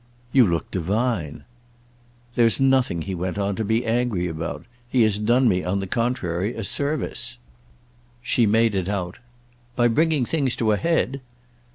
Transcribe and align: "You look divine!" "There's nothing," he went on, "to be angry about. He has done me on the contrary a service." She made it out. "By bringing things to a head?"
"You 0.33 0.47
look 0.47 0.71
divine!" 0.71 1.43
"There's 2.33 2.59
nothing," 2.59 3.03
he 3.03 3.13
went 3.13 3.37
on, 3.37 3.55
"to 3.55 3.63
be 3.63 3.85
angry 3.85 4.27
about. 4.27 4.65
He 4.89 5.03
has 5.03 5.19
done 5.19 5.47
me 5.47 5.63
on 5.63 5.79
the 5.79 5.85
contrary 5.85 6.55
a 6.55 6.63
service." 6.63 7.37
She 8.19 8.47
made 8.47 8.73
it 8.73 8.89
out. 8.89 9.19
"By 9.75 9.87
bringing 9.89 10.25
things 10.25 10.55
to 10.55 10.71
a 10.71 10.77
head?" 10.77 11.21